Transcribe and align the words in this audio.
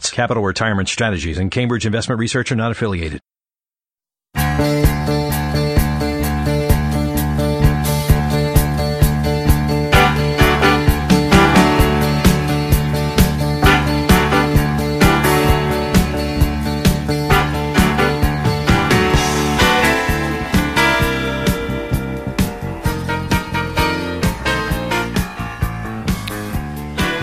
Capital 0.00 0.42
Retirement 0.42 0.88
Strategies 0.88 1.38
and 1.38 1.50
Cambridge 1.50 1.86
Investment 1.86 2.18
Research 2.18 2.50
are 2.52 2.56
not 2.56 2.72
affiliated. 2.72 3.20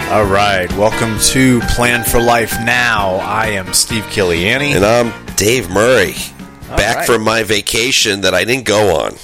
All 0.09 0.25
right, 0.25 0.67
welcome 0.75 1.19
to 1.19 1.59
Plan 1.75 2.03
for 2.03 2.19
Life 2.19 2.53
Now. 2.63 3.17
I 3.17 3.49
am 3.49 3.73
Steve 3.73 4.03
Killiani. 4.05 4.75
And 4.75 4.83
I'm 4.83 5.13
Dave 5.35 5.69
Murray. 5.69 6.15
Back 6.67 6.97
right. 6.97 7.05
from 7.05 7.23
my 7.23 7.43
vacation 7.43 8.21
that 8.21 8.33
I 8.33 8.43
didn't 8.43 8.65
go 8.65 9.01
on. 9.01 9.15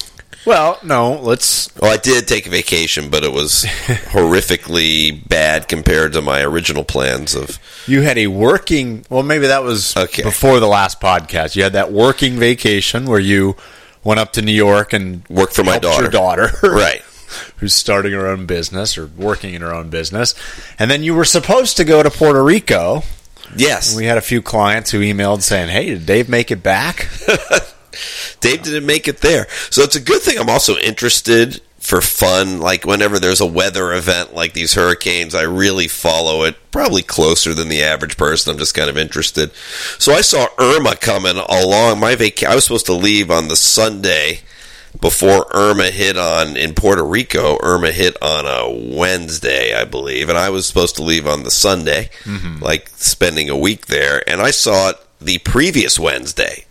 Well, 0.46 0.78
no, 0.84 1.20
let's. 1.24 1.76
Well, 1.82 1.92
I 1.92 1.98
did 1.98 2.28
take 2.28 2.46
a 2.46 2.52
vacation, 2.52 3.10
but 3.10 3.24
it 3.24 3.34
was 3.34 3.64
horrifically 4.12 5.28
bad 5.28 5.68
compared 5.68 6.14
to 6.14 6.22
my 6.22 6.44
original 6.44 6.84
plans 6.84 7.34
of. 7.34 7.58
You 7.88 8.02
had 8.02 8.20
a 8.20 8.28
working. 8.28 9.06
Well, 9.10 9.24
maybe 9.24 9.48
that 9.48 9.64
was 9.64 9.98
Okay. 9.98 10.22
before 10.22 10.60
the 10.60 10.68
last 10.68 11.02
podcast. 11.02 11.56
You 11.56 11.64
had 11.64 11.74
that 11.74 11.92
working 11.92 12.36
vacation 12.36 13.06
where 13.06 13.20
you 13.20 13.56
went 14.04 14.20
up 14.20 14.34
to 14.34 14.44
New 14.44 14.54
York 14.54 14.94
and 14.94 15.28
Worked 15.30 15.56
for 15.56 15.64
my 15.64 15.80
your 15.82 16.10
daughter, 16.10 16.52
Right. 16.62 17.02
Who's 17.58 17.74
starting 17.74 18.14
her 18.14 18.28
own 18.28 18.46
business 18.46 18.98
or 18.98 19.08
working 19.08 19.54
in 19.54 19.62
her 19.62 19.74
own 19.74 19.90
business, 19.90 20.36
and 20.80 20.90
then 20.90 21.04
you 21.04 21.14
were 21.14 21.26
supposed 21.26 21.78
to 21.78 21.84
go 21.84 22.04
to 22.04 22.10
Puerto 22.10 22.44
Rico. 22.44 23.04
Yes. 23.56 23.96
We 23.96 24.06
had 24.06 24.18
a 24.18 24.22
few 24.22 24.42
clients 24.42 24.92
who 24.92 25.00
emailed 25.00 25.42
saying, 25.42 25.70
"Hey, 25.70 25.90
did 25.90 26.06
Dave 26.06 26.30
make 26.30 26.52
it 26.52 26.64
back?" 26.64 27.10
Dave 28.42 28.64
didn't 28.64 28.86
make 28.86 29.08
it 29.08 29.22
there. 29.22 29.48
So 29.70 29.82
it's 29.82 29.96
a 29.96 30.02
good 30.02 30.22
thing 30.22 30.38
I'm 30.38 30.50
also 30.50 30.78
interested 30.78 31.62
for 31.86 32.02
fun. 32.02 32.60
Like 32.60 32.84
whenever 32.84 33.20
there's 33.20 33.42
a 33.42 33.46
weather 33.46 33.94
event 33.94 34.34
like 34.34 34.54
these 34.54 34.74
hurricanes, 34.74 35.36
I 35.36 35.44
really 35.44 35.88
follow 35.88 36.44
it 36.44 36.56
probably 36.72 37.04
closer 37.04 37.54
than 37.54 37.70
the 37.70 37.84
average 37.84 38.18
person. 38.18 38.52
I'm 38.52 38.58
just 38.58 38.74
kind 38.74 38.90
of 38.90 38.98
interested. 38.98 39.52
So 40.00 40.12
I 40.14 40.22
saw 40.22 40.48
Irma 40.58 40.96
coming 40.96 41.38
along 41.38 42.00
my 42.00 42.16
vacation. 42.16 42.52
I 42.52 42.56
was 42.56 42.64
supposed 42.64 42.88
to 42.88 42.94
leave 42.94 43.30
on 43.30 43.48
the 43.48 43.56
Sunday 43.56 44.40
before 45.02 45.48
Irma 45.54 45.92
hit 45.92 46.18
on 46.18 46.58
in 46.58 46.74
Puerto 46.74 47.04
Rico. 47.04 47.58
Irma 47.62 47.92
hit 47.92 48.16
on 48.22 48.46
a 48.46 48.96
Wednesday, 48.98 49.74
I 49.74 49.86
believe, 49.86 50.30
and 50.30 50.38
I 50.38 50.50
was 50.50 50.66
supposed 50.66 50.96
to 50.98 51.04
leave 51.04 51.28
on 51.28 51.44
the 51.44 51.52
Sunday, 51.52 52.10
mm-hmm. 52.24 52.64
like 52.64 52.90
spending 52.90 53.50
a 53.50 53.58
week 53.58 53.88
there. 53.88 54.28
And 54.30 54.42
I 54.42 54.52
saw 54.52 54.90
it 54.90 54.98
the 55.20 55.40
previous 55.40 56.00
Wednesday 56.00 56.66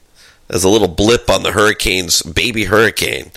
as 0.48 0.64
a 0.64 0.68
little 0.68 0.88
blip 0.88 1.30
on 1.30 1.42
the 1.42 1.52
hurricane's 1.52 2.22
baby 2.22 2.64
hurricane. 2.64 3.30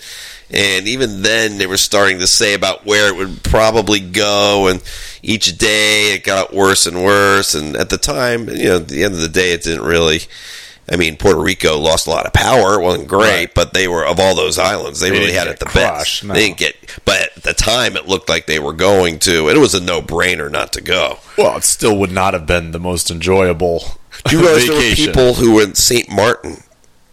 And 0.50 0.88
even 0.88 1.22
then, 1.22 1.58
they 1.58 1.66
were 1.66 1.76
starting 1.76 2.20
to 2.20 2.26
say 2.26 2.54
about 2.54 2.86
where 2.86 3.08
it 3.08 3.16
would 3.16 3.42
probably 3.42 4.00
go, 4.00 4.68
and 4.68 4.82
each 5.22 5.58
day 5.58 6.14
it 6.14 6.24
got 6.24 6.54
worse 6.54 6.86
and 6.86 7.04
worse. 7.04 7.54
And 7.54 7.76
at 7.76 7.90
the 7.90 7.98
time, 7.98 8.48
you 8.48 8.64
know, 8.64 8.76
at 8.76 8.88
the 8.88 9.04
end 9.04 9.12
of 9.12 9.20
the 9.20 9.28
day, 9.28 9.52
it 9.52 9.62
didn't 9.62 9.84
really. 9.84 10.20
I 10.90 10.96
mean, 10.96 11.16
Puerto 11.16 11.38
Rico 11.40 11.76
lost 11.78 12.06
a 12.06 12.10
lot 12.10 12.24
of 12.26 12.32
power. 12.32 12.80
It 12.80 12.82
wasn't 12.82 13.08
great, 13.08 13.20
Right. 13.30 13.54
but 13.54 13.74
they 13.74 13.88
were 13.88 14.06
of 14.06 14.18
all 14.18 14.34
those 14.34 14.58
islands, 14.58 15.00
they, 15.00 15.10
They 15.10 15.18
really 15.18 15.32
had 15.32 15.46
it 15.48 15.58
the 15.58 15.66
crushed, 15.66 16.22
best. 16.22 16.24
no. 16.24 16.34
They 16.34 16.46
didn't 16.46 16.56
get, 16.58 16.76
but 17.04 17.20
at 17.36 17.42
the 17.42 17.52
time, 17.54 17.96
it 17.96 18.06
looked 18.08 18.28
like 18.28 18.46
they 18.46 18.58
were 18.58 18.72
going 18.72 19.18
to, 19.20 19.48
it 19.50 19.58
was 19.58 19.74
a 19.74 19.80
no-brainer 19.80 20.50
not 20.50 20.72
to 20.74 20.80
go. 20.80 21.18
well, 21.36 21.56
it 21.58 21.64
still 21.64 21.96
would 21.98 22.12
not 22.12 22.32
have 22.34 22.46
been 22.46 22.70
the 22.72 22.78
most 22.80 23.10
enjoyable. 23.10 23.82
Do 24.26 24.36
you 24.36 24.42
realize 24.42 24.66
there 24.66 24.76
were 24.76 24.94
people 24.94 25.34
who 25.34 25.54
were 25.54 25.62
in 25.62 25.74
St. 25.74 26.08
Martin? 26.10 26.62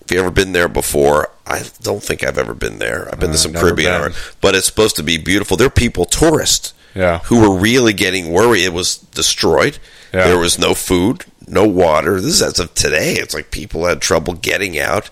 If 0.01 0.11
you 0.11 0.19
ever 0.19 0.31
been 0.31 0.53
there 0.53 0.67
before, 0.69 1.31
I 1.47 1.63
don't 1.81 2.01
think 2.03 2.23
I've 2.23 2.37
ever 2.37 2.53
been 2.53 2.77
there. 2.79 3.09
I've 3.11 3.19
been 3.19 3.31
to 3.31 3.35
Uh, 3.35 3.39
some 3.39 3.53
Caribbean, 3.53 4.13
but 4.39 4.53
it's 4.55 4.67
supposed 4.67 4.95
to 4.97 5.03
be 5.03 5.17
beautiful. 5.17 5.57
There 5.57 5.67
are 5.67 5.71
people, 5.71 6.05
tourists, 6.05 6.73
Yeah. 6.93 7.19
who 7.25 7.41
were 7.41 7.57
really 7.57 7.91
getting 7.91 8.31
worried. 8.31 8.63
It 8.63 8.73
was 8.73 8.97
destroyed. 8.97 9.79
Yeah. 10.13 10.25
There 10.27 10.37
was 10.37 10.57
no 10.59 10.73
food, 10.75 11.25
no 11.47 11.67
water. 11.67 12.19
This 12.19 12.35
is 12.35 12.41
as 12.41 12.59
of 12.59 12.73
today. 12.73 13.13
It's 13.13 13.33
like 13.33 13.51
people 13.51 13.85
had 13.85 14.01
trouble 14.01 14.33
getting 14.33 14.79
out. 14.79 15.09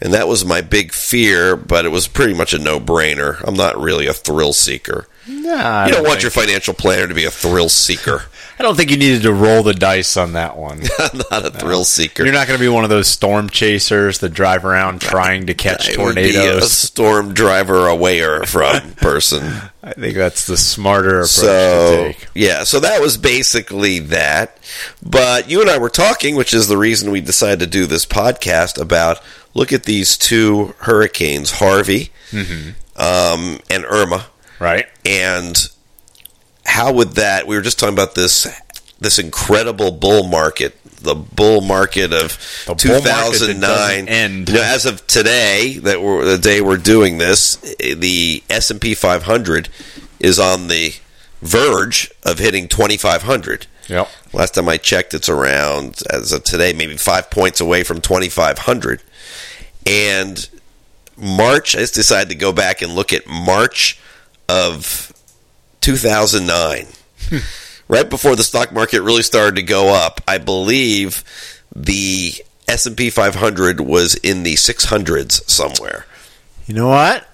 And 0.00 0.12
that 0.12 0.26
was 0.26 0.44
my 0.44 0.60
big 0.60 0.92
fear, 0.92 1.54
but 1.54 1.84
it 1.84 1.90
was 1.90 2.08
pretty 2.08 2.34
much 2.34 2.52
a 2.52 2.58
no 2.58 2.80
brainer. 2.80 3.42
I'm 3.46 3.54
not 3.54 3.80
really 3.80 4.06
a 4.06 4.12
thrill 4.12 4.52
seeker. 4.52 5.06
Nah, 5.26 5.52
I 5.52 5.86
you 5.86 5.92
don't 5.92 6.06
want 6.06 6.22
your 6.22 6.30
financial 6.32 6.74
planner 6.74 7.06
to 7.06 7.14
be 7.14 7.24
a 7.24 7.30
thrill 7.30 7.68
seeker. 7.68 8.24
I 8.58 8.62
don't 8.64 8.76
think 8.76 8.90
you 8.90 8.96
needed 8.96 9.22
to 9.22 9.32
roll 9.32 9.62
the 9.62 9.72
dice 9.74 10.16
on 10.16 10.34
that 10.34 10.56
one. 10.56 10.80
Not 11.30 11.46
a 11.46 11.50
thrill 11.50 11.84
seeker. 11.84 12.22
You're 12.24 12.32
not 12.34 12.46
going 12.46 12.58
to 12.58 12.62
be 12.64 12.68
one 12.68 12.84
of 12.84 12.90
those 12.90 13.08
storm 13.08 13.48
chasers 13.50 14.18
that 14.18 14.28
drive 14.30 14.64
around 14.64 15.00
trying 15.00 15.46
to 15.46 15.54
catch 15.54 15.86
I 15.86 15.88
be 15.88 15.92
a 15.92 15.96
tornadoes. 15.96 16.70
storm 16.72 17.34
driver 17.34 17.80
awayer 17.86 18.46
from 18.46 18.92
person. 18.94 19.42
I 19.82 19.92
think 19.94 20.16
that's 20.16 20.46
the 20.46 20.56
smarter 20.56 21.16
approach 21.20 21.30
to 21.30 21.40
so 21.40 22.04
take. 22.12 22.28
yeah, 22.34 22.62
so 22.62 22.78
that 22.80 23.00
was 23.00 23.16
basically 23.16 23.98
that. 24.00 24.58
But 25.02 25.50
you 25.50 25.60
and 25.60 25.70
I 25.70 25.78
were 25.78 25.88
talking, 25.88 26.36
which 26.36 26.54
is 26.54 26.68
the 26.68 26.76
reason 26.78 27.10
we 27.10 27.20
decided 27.20 27.60
to 27.60 27.66
do 27.66 27.86
this 27.86 28.06
podcast 28.06 28.80
about 28.80 29.20
look 29.54 29.72
at 29.72 29.84
these 29.84 30.16
two 30.16 30.74
hurricanes, 30.80 31.52
Harvey 31.52 32.10
um, 32.96 33.58
and 33.70 33.84
Irma, 33.84 34.26
Right? 34.62 34.86
and 35.04 35.56
how 36.64 36.92
would 36.92 37.10
that? 37.14 37.46
We 37.48 37.56
were 37.56 37.62
just 37.62 37.78
talking 37.78 37.94
about 37.94 38.14
this 38.14 38.46
this 39.00 39.18
incredible 39.18 39.90
bull 39.90 40.22
market, 40.28 40.76
the 41.02 41.14
bull 41.16 41.60
market 41.60 42.12
of 42.12 42.38
The 42.66 42.74
bull 42.76 43.02
market 43.02 43.38
2009. 43.38 43.60
doesn't 43.60 44.08
end. 44.08 44.48
You 44.48 44.54
know, 44.54 44.62
as 44.62 44.86
of 44.86 45.04
today, 45.08 45.78
that 45.82 46.00
we're, 46.00 46.24
the 46.24 46.38
day 46.38 46.60
we're 46.60 46.76
doing 46.76 47.18
this, 47.18 47.56
the 47.80 48.44
S 48.48 48.70
and 48.70 48.80
P 48.80 48.94
500 48.94 49.68
is 50.20 50.38
on 50.38 50.68
the 50.68 50.94
verge 51.40 52.12
of 52.22 52.38
hitting 52.38 52.68
2,500. 52.68 53.66
Yep. 53.88 54.08
Last 54.32 54.54
time 54.54 54.68
I 54.68 54.76
checked, 54.76 55.12
it's 55.12 55.28
around 55.28 56.00
as 56.08 56.30
of 56.30 56.44
today, 56.44 56.72
maybe 56.72 56.96
five 56.96 57.28
points 57.28 57.60
away 57.60 57.82
from 57.82 58.00
2,500. 58.00 59.02
And 59.84 60.48
March, 61.16 61.74
I 61.74 61.80
just 61.80 61.94
decided 61.94 62.28
to 62.28 62.36
go 62.36 62.52
back 62.52 62.80
and 62.82 62.94
look 62.94 63.12
at 63.12 63.26
March 63.26 63.98
of 64.48 65.12
2009, 65.80 66.86
right 67.88 68.08
before 68.08 68.36
the 68.36 68.42
stock 68.42 68.72
market 68.72 69.02
really 69.02 69.22
started 69.22 69.56
to 69.56 69.62
go 69.62 69.88
up. 69.88 70.20
I 70.26 70.38
believe 70.38 71.24
the 71.74 72.34
S&P 72.68 73.10
500 73.10 73.80
was 73.80 74.14
in 74.16 74.42
the 74.42 74.54
600s 74.54 75.48
somewhere. 75.50 76.06
You 76.66 76.74
know 76.74 76.88
what? 76.88 77.26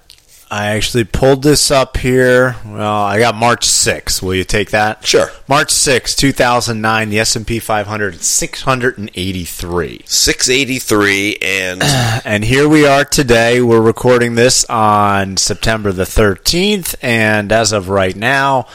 I 0.51 0.69
actually 0.69 1.05
pulled 1.05 1.43
this 1.43 1.71
up 1.71 1.99
here. 1.99 2.57
Well, 2.65 3.03
I 3.03 3.19
got 3.19 3.35
March 3.35 3.67
6th. 3.67 4.23
Will 4.23 4.35
you 4.35 4.45
take 4.45 4.71
that? 4.71 5.05
Sure. 5.07 5.31
March 5.47 5.69
6th, 5.69 6.17
2009, 6.17 7.11
the 7.11 7.19
S&P 7.21 7.59
500 7.59 8.23
683. 8.23 10.03
683 10.07 11.39
and 11.43 11.83
And 12.25 12.45
here 12.45 12.67
we 12.67 12.87
are 12.87 13.05
today. 13.05 13.61
We're 13.61 13.83
recording 13.83 14.37
this 14.37 14.65
on 14.67 15.37
September 15.37 15.93
the 15.93 16.05
13th, 16.05 16.95
and 17.03 17.53
as 17.53 17.73
of 17.73 17.91
right 17.91 18.17
now, 18.17 18.69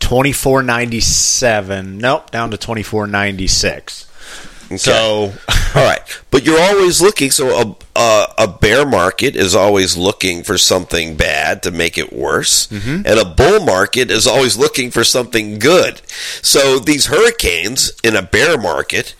2497. 0.00 1.98
Nope, 1.98 2.30
down 2.30 2.50
to 2.52 2.56
2496. 2.56 4.07
So, 4.76 5.32
All 5.74 5.84
right, 5.84 6.00
but 6.30 6.44
you're 6.44 6.60
always 6.60 7.00
looking. 7.00 7.30
So 7.30 7.48
a, 7.94 7.98
a 7.98 8.26
a 8.38 8.48
bear 8.48 8.84
market 8.86 9.34
is 9.36 9.54
always 9.54 9.96
looking 9.96 10.42
for 10.42 10.58
something 10.58 11.16
bad 11.16 11.62
to 11.62 11.70
make 11.70 11.96
it 11.98 12.12
worse, 12.12 12.66
Mm-hmm. 12.68 13.02
and 13.06 13.18
a 13.18 13.24
bull 13.24 13.64
market 13.64 14.10
is 14.10 14.26
always 14.26 14.56
looking 14.58 14.90
for 14.90 15.04
something 15.04 15.58
good. 15.58 16.00
So 16.42 16.78
these 16.78 17.06
hurricanes 17.06 17.92
in 18.04 18.14
a 18.16 18.22
bear 18.22 18.58
market, 18.58 19.14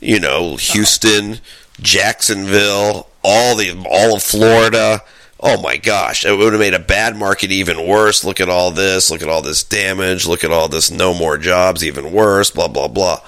you 0.00 0.18
know, 0.20 0.56
Houston, 0.56 1.40
Jacksonville, 1.80 3.08
all 3.22 3.56
the 3.56 3.70
all 3.90 4.16
of 4.16 4.22
Florida, 4.22 5.02
oh 5.46 5.60
my 5.62 5.76
gosh, 5.76 6.24
it 6.24 6.36
would 6.36 6.52
have 6.52 6.60
made 6.60 6.74
a 6.74 6.78
bad 6.78 7.16
market 7.16 7.50
even 7.50 7.86
worse. 7.86 8.24
Look 8.24 8.40
at 8.40 8.48
all 8.48 8.70
this. 8.70 9.10
Look 9.10 9.22
at 9.22 9.28
all 9.28 9.42
this 9.42 9.62
damage. 9.64 10.26
Look 10.26 10.44
at 10.44 10.50
all 10.50 10.68
this 10.68 10.90
no 10.90 11.14
more 11.14 11.38
jobs, 11.38 11.84
even 11.84 12.12
worse, 12.12 12.50
blah, 12.50 12.68
blah, 12.68 12.88
blah. 12.88 13.20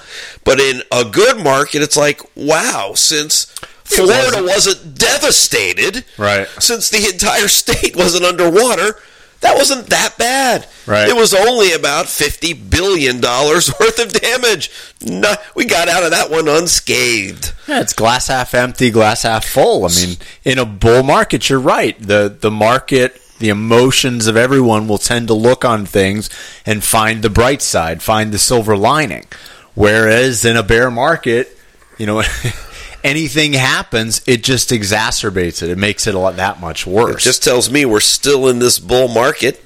But 0.45 0.61
in 0.61 0.83
a 0.93 1.05
good 1.05 1.39
market, 1.39 1.83
it's 1.83 1.97
like, 1.97 2.21
wow, 2.37 2.93
since 2.95 3.45
Florida 3.85 4.43
wasn't 4.43 4.99
devastated, 4.99 6.05
Right. 6.17 6.47
since 6.59 6.91
the 6.91 7.09
entire 7.09 7.49
state 7.63 7.97
wasn't 7.97 8.25
underwater, 8.25 8.97
that 9.41 9.57
wasn't 9.57 9.89
that 9.89 10.17
bad. 10.19 10.67
Right. 10.87 11.09
It 11.09 11.15
was 11.15 11.33
only 11.35 11.73
about 11.73 12.07
fifty 12.07 12.53
billion 12.53 13.21
dollars 13.21 13.73
worth 13.81 13.99
of 13.99 14.13
damage. 14.13 14.71
No, 15.03 15.35
we 15.55 15.65
got 15.65 15.89
out 15.89 16.03
of 16.03 16.11
that 16.11 16.31
one 16.31 16.49
unscathed. 16.49 17.53
Yeah, 17.69 17.81
it's 17.81 17.93
glass 17.93 18.29
half 18.29 18.55
empty, 18.55 18.91
glass 18.91 19.23
half 19.23 19.45
full. 19.45 19.85
I 19.85 19.89
mean, 19.89 20.17
in 20.45 20.59
a 20.59 20.65
bull 20.65 21.03
market, 21.03 21.49
you're 21.49 21.61
right. 21.61 22.01
The 22.01 22.37
the 22.41 22.51
market, 22.51 23.21
the 23.39 23.49
emotions 23.51 24.27
of 24.27 24.37
everyone 24.37 24.89
will 24.89 24.99
tend 24.99 25.29
to 25.29 25.35
look 25.35 25.65
on 25.65 25.87
things 25.87 26.29
and 26.67 26.83
find 26.83 27.23
the 27.23 27.31
bright 27.31 27.63
side, 27.63 28.03
find 28.03 28.33
the 28.33 28.39
silver 28.39 28.77
lining. 28.77 29.27
Whereas 29.75 30.45
in 30.45 30.57
a 30.57 30.63
bear 30.65 30.91
market, 30.91 31.57
you 31.99 32.07
know, 32.07 32.23
anything 33.09 33.55
happens, 33.55 34.23
it 34.27 34.45
just 34.45 34.71
exacerbates 34.71 35.63
it. 35.63 35.71
It 35.71 35.79
makes 35.79 36.07
it 36.07 36.15
a 36.15 36.19
lot 36.19 36.37
that 36.37 36.61
much 36.61 36.87
worse. 36.87 37.23
It 37.23 37.29
just 37.29 37.43
tells 37.43 37.71
me 37.71 37.85
we're 37.85 38.01
still 38.01 38.49
in 38.49 38.59
this 38.59 38.79
bull 38.79 39.09
market. 39.09 39.65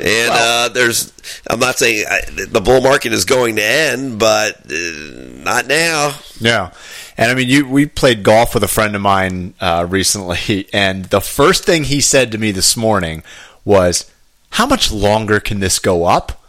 And 0.00 0.30
uh, 0.32 0.68
there's, 0.68 1.12
I'm 1.48 1.58
not 1.58 1.76
saying 1.76 2.06
I, 2.08 2.20
the 2.46 2.60
bull 2.60 2.80
market 2.80 3.12
is 3.12 3.24
going 3.24 3.56
to 3.56 3.64
end, 3.64 4.18
but 4.18 4.70
uh, 4.70 5.42
not 5.42 5.66
now. 5.66 6.16
Yeah, 6.40 6.70
and 7.16 7.32
I 7.32 7.34
mean, 7.34 7.48
you 7.48 7.68
we 7.68 7.86
played 7.86 8.22
golf 8.22 8.54
with 8.54 8.62
a 8.62 8.68
friend 8.68 8.94
of 8.94 9.02
mine 9.02 9.54
uh, 9.60 9.86
recently, 9.88 10.68
and 10.72 11.06
the 11.06 11.20
first 11.20 11.64
thing 11.64 11.84
he 11.84 12.00
said 12.00 12.30
to 12.30 12.38
me 12.38 12.52
this 12.52 12.76
morning 12.76 13.24
was, 13.64 14.08
"How 14.50 14.66
much 14.66 14.92
longer 14.92 15.40
can 15.40 15.58
this 15.58 15.80
go 15.80 16.04
up? 16.04 16.44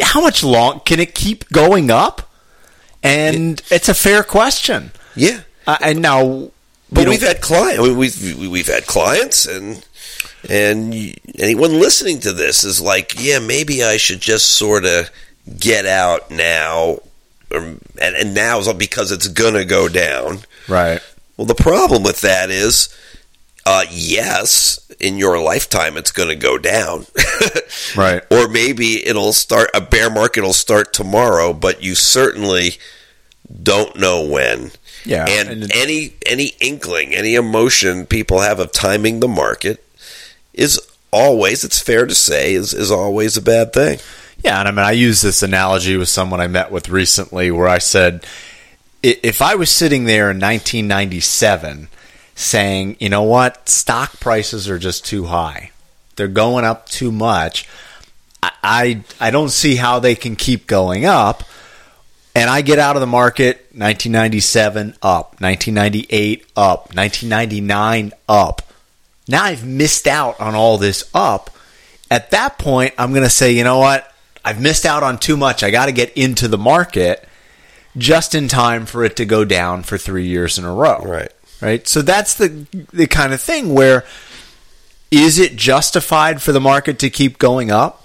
How 0.00 0.20
much 0.20 0.42
long 0.42 0.80
can 0.80 0.98
it 0.98 1.14
keep 1.14 1.48
going 1.50 1.88
up?" 1.88 2.28
And 3.00 3.62
it's 3.70 3.88
a 3.88 3.94
fair 3.94 4.24
question. 4.24 4.90
Yeah. 5.14 5.42
Uh, 5.66 5.76
and 5.80 6.00
now, 6.02 6.50
But 6.92 7.04
know- 7.04 7.10
we've 7.10 7.22
had 7.22 7.40
clients. 7.40 7.80
We've 7.82 8.36
we- 8.38 8.48
we've 8.48 8.66
had 8.66 8.86
clients, 8.86 9.46
and 9.46 9.84
and 10.48 10.94
anyone 11.38 11.80
listening 11.80 12.20
to 12.20 12.32
this 12.32 12.62
is 12.62 12.80
like, 12.80 13.14
yeah, 13.18 13.38
maybe 13.40 13.82
I 13.82 13.96
should 13.96 14.20
just 14.20 14.46
sort 14.52 14.84
of 14.84 15.10
get 15.58 15.86
out 15.86 16.30
now, 16.30 17.00
or, 17.50 17.58
and 18.00 18.16
and 18.16 18.34
now 18.34 18.58
is 18.60 18.72
because 18.74 19.10
it's 19.10 19.28
gonna 19.28 19.64
go 19.64 19.88
down. 19.88 20.42
right, 20.68 21.00
Well, 21.36 21.46
the 21.46 21.54
problem 21.54 22.02
with 22.04 22.20
that 22.20 22.50
is, 22.50 22.88
uh, 23.64 23.84
yes, 23.90 24.78
in 25.00 25.16
your 25.18 25.38
lifetime 25.40 25.96
it's 25.96 26.12
going 26.12 26.28
to 26.28 26.34
go 26.36 26.56
down, 26.58 27.06
Right. 27.96 28.22
Or 28.30 28.48
maybe 28.48 29.06
it'll 29.06 29.32
start 29.32 29.70
a 29.74 29.80
bear 29.80 30.08
market 30.10 30.42
will 30.42 30.52
start 30.54 30.92
tomorrow, 30.92 31.52
but 31.52 31.82
you 31.82 31.94
certainly 31.94 32.78
don't 33.62 33.96
know 33.98 34.22
when. 34.22 34.70
Yeah, 35.06 35.26
and, 35.28 35.48
and- 35.62 35.72
any 35.74 36.14
any 36.26 36.52
inkling, 36.60 37.14
any 37.14 37.34
emotion 37.34 38.06
people 38.06 38.40
have 38.40 38.60
of 38.60 38.72
timing 38.72 39.20
the 39.20 39.28
market 39.28 39.82
is 40.52 40.80
always, 41.12 41.64
it's 41.64 41.80
fair 41.80 42.06
to 42.06 42.14
say, 42.14 42.54
is 42.54 42.74
is 42.74 42.90
always 42.90 43.36
a 43.36 43.42
bad 43.42 43.72
thing. 43.72 43.98
Yeah, 44.44 44.58
and 44.58 44.68
I 44.68 44.70
mean, 44.70 44.84
I 44.84 44.92
use 44.92 45.22
this 45.22 45.42
analogy 45.42 45.96
with 45.96 46.08
someone 46.08 46.40
I 46.40 46.46
met 46.46 46.70
with 46.70 46.88
recently 46.88 47.50
where 47.50 47.68
I 47.68 47.78
said, 47.78 48.26
if 49.02 49.40
I 49.40 49.54
was 49.54 49.70
sitting 49.70 50.04
there 50.04 50.30
in 50.30 50.36
1997 50.38 51.88
saying, 52.34 52.96
you 53.00 53.08
know 53.08 53.22
what, 53.22 53.68
stock 53.68 54.20
prices 54.20 54.68
are 54.68 54.78
just 54.78 55.06
too 55.06 55.24
high, 55.24 55.70
they're 56.16 56.28
going 56.28 56.64
up 56.64 56.88
too 56.88 57.10
much, 57.10 57.66
I, 58.42 58.50
I, 58.62 59.04
I 59.20 59.30
don't 59.30 59.48
see 59.50 59.76
how 59.76 60.00
they 60.00 60.14
can 60.14 60.36
keep 60.36 60.66
going 60.66 61.06
up. 61.06 61.42
And 62.36 62.50
I 62.50 62.60
get 62.60 62.78
out 62.78 62.96
of 62.96 63.00
the 63.00 63.06
market 63.06 63.56
1997 63.72 64.96
up, 65.02 65.40
1998 65.40 66.44
up, 66.54 66.94
1999 66.94 68.12
up. 68.28 68.60
Now 69.26 69.44
I've 69.44 69.66
missed 69.66 70.06
out 70.06 70.38
on 70.38 70.54
all 70.54 70.76
this 70.76 71.08
up. 71.14 71.48
At 72.10 72.30
that 72.32 72.58
point, 72.58 72.92
I'm 72.98 73.12
going 73.12 73.22
to 73.22 73.30
say, 73.30 73.52
you 73.52 73.64
know 73.64 73.78
what? 73.78 74.12
I've 74.44 74.60
missed 74.60 74.84
out 74.84 75.02
on 75.02 75.18
too 75.18 75.38
much. 75.38 75.62
I 75.62 75.70
got 75.70 75.86
to 75.86 75.92
get 75.92 76.12
into 76.12 76.46
the 76.46 76.58
market 76.58 77.26
just 77.96 78.34
in 78.34 78.48
time 78.48 78.84
for 78.84 79.02
it 79.02 79.16
to 79.16 79.24
go 79.24 79.44
down 79.46 79.82
for 79.82 79.96
three 79.96 80.26
years 80.26 80.58
in 80.58 80.64
a 80.66 80.72
row. 80.72 80.98
Right. 81.02 81.32
Right. 81.62 81.88
So 81.88 82.02
that's 82.02 82.34
the 82.34 82.66
the 82.92 83.06
kind 83.06 83.32
of 83.32 83.40
thing 83.40 83.72
where 83.72 84.04
is 85.10 85.38
it 85.38 85.56
justified 85.56 86.42
for 86.42 86.52
the 86.52 86.60
market 86.60 86.98
to 86.98 87.08
keep 87.08 87.38
going 87.38 87.70
up? 87.70 88.04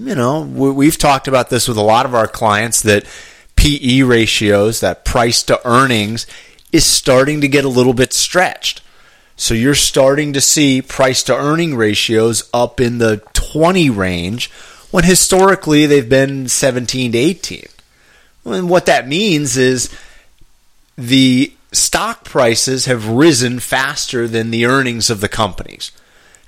You 0.00 0.16
know, 0.16 0.40
we- 0.40 0.72
we've 0.72 0.98
talked 0.98 1.28
about 1.28 1.50
this 1.50 1.68
with 1.68 1.76
a 1.76 1.82
lot 1.82 2.04
of 2.04 2.16
our 2.16 2.26
clients 2.26 2.80
that 2.82 3.04
PE 3.60 4.00
ratios, 4.00 4.80
that 4.80 5.04
price 5.04 5.42
to 5.42 5.60
earnings, 5.68 6.26
is 6.72 6.86
starting 6.86 7.42
to 7.42 7.48
get 7.48 7.62
a 7.62 7.68
little 7.68 7.92
bit 7.92 8.14
stretched. 8.14 8.80
So 9.36 9.52
you're 9.52 9.74
starting 9.74 10.32
to 10.32 10.40
see 10.40 10.80
price 10.80 11.22
to 11.24 11.36
earning 11.36 11.76
ratios 11.76 12.48
up 12.54 12.80
in 12.80 12.96
the 12.96 13.18
20 13.34 13.90
range 13.90 14.50
when 14.90 15.04
historically 15.04 15.84
they've 15.84 16.08
been 16.08 16.48
17 16.48 17.12
to 17.12 17.18
18. 17.18 17.66
And 18.46 18.70
what 18.70 18.86
that 18.86 19.06
means 19.06 19.58
is 19.58 19.94
the 20.96 21.52
stock 21.70 22.24
prices 22.24 22.86
have 22.86 23.10
risen 23.10 23.60
faster 23.60 24.26
than 24.26 24.50
the 24.50 24.64
earnings 24.64 25.10
of 25.10 25.20
the 25.20 25.28
companies. 25.28 25.92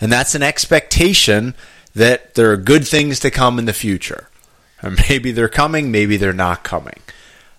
And 0.01 0.11
that's 0.11 0.35
an 0.35 0.43
expectation 0.43 1.55
that 1.95 2.37
there 2.37 2.51
are 2.51 2.57
good 2.57 2.89
things 2.89 3.21
to 3.21 3.31
come 3.31 3.59
in 3.59 3.67
the 3.67 3.75
future. 3.75 4.31
Maybe 5.09 5.33
they're 5.33 5.49
coming, 5.49 5.91
maybe 5.91 6.17
they're 6.17 6.33
not 6.33 6.65
coming. 6.65 7.01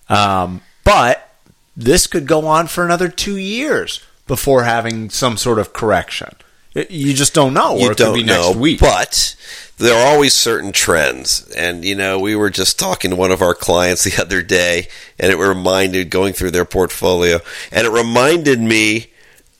Um, 0.08 0.60
but 0.84 1.30
this 1.76 2.06
could 2.06 2.26
go 2.26 2.46
on 2.46 2.66
for 2.66 2.84
another 2.84 3.08
two 3.08 3.36
years 3.36 4.04
before 4.26 4.64
having 4.64 5.10
some 5.10 5.36
sort 5.36 5.58
of 5.58 5.72
correction. 5.72 6.34
You 6.74 7.14
just 7.14 7.34
don't 7.34 7.54
know, 7.54 7.78
you 7.78 7.94
don't 7.94 8.14
be 8.14 8.24
know, 8.24 8.48
next 8.48 8.56
week. 8.56 8.80
but 8.80 9.36
there 9.78 9.94
are 9.94 10.12
always 10.12 10.34
certain 10.34 10.72
trends. 10.72 11.48
And 11.52 11.84
you 11.84 11.94
know, 11.94 12.18
we 12.18 12.34
were 12.34 12.50
just 12.50 12.78
talking 12.78 13.10
to 13.10 13.16
one 13.16 13.30
of 13.30 13.42
our 13.42 13.54
clients 13.54 14.04
the 14.04 14.20
other 14.22 14.42
day, 14.42 14.88
and 15.18 15.30
it 15.30 15.36
reminded 15.36 16.10
going 16.10 16.32
through 16.32 16.50
their 16.50 16.64
portfolio, 16.64 17.38
and 17.70 17.86
it 17.86 17.90
reminded 17.90 18.60
me 18.60 19.06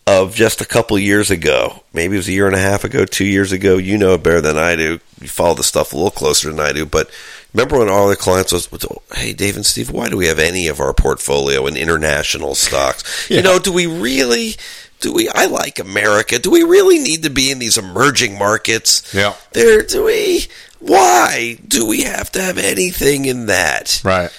of 0.06 0.34
just 0.34 0.60
a 0.60 0.66
couple 0.66 0.98
years 0.98 1.30
ago. 1.30 1.84
Maybe 1.92 2.14
it 2.14 2.18
was 2.18 2.28
a 2.28 2.32
year 2.32 2.46
and 2.46 2.56
a 2.56 2.60
half 2.60 2.84
ago, 2.84 3.04
two 3.06 3.24
years 3.24 3.52
ago. 3.52 3.76
You 3.76 3.96
know 3.96 4.14
it 4.14 4.22
better 4.22 4.40
than 4.40 4.58
I 4.58 4.74
do. 4.76 4.98
You 5.20 5.28
follow 5.28 5.54
the 5.54 5.62
stuff 5.62 5.92
a 5.92 5.96
little 5.96 6.10
closer 6.10 6.50
than 6.50 6.60
I 6.60 6.72
do, 6.72 6.84
but. 6.84 7.10
Remember 7.54 7.78
when 7.78 7.88
all 7.88 8.08
the 8.08 8.16
clients 8.16 8.52
was, 8.52 8.68
"Hey, 9.14 9.32
Dave 9.32 9.54
and 9.56 9.64
Steve, 9.64 9.90
why 9.90 10.08
do 10.08 10.16
we 10.16 10.26
have 10.26 10.40
any 10.40 10.66
of 10.66 10.80
our 10.80 10.92
portfolio 10.92 11.66
in 11.66 11.76
international 11.76 12.54
stocks? 12.56 13.04
Yeah. 13.28 13.38
You 13.38 13.42
know, 13.44 13.58
do 13.60 13.72
we 13.72 13.86
really? 13.86 14.56
Do 15.00 15.12
we? 15.12 15.28
I 15.28 15.46
like 15.46 15.78
America. 15.78 16.38
Do 16.38 16.50
we 16.50 16.62
really 16.64 16.98
need 16.98 17.22
to 17.22 17.30
be 17.30 17.50
in 17.50 17.60
these 17.60 17.78
emerging 17.78 18.38
markets? 18.38 19.02
Yeah. 19.14 19.34
There, 19.52 19.82
do 19.82 20.04
we? 20.04 20.46
Why 20.80 21.58
do 21.66 21.86
we 21.86 22.02
have 22.02 22.30
to 22.32 22.42
have 22.42 22.58
anything 22.58 23.24
in 23.24 23.46
that? 23.46 24.00
right. 24.04 24.30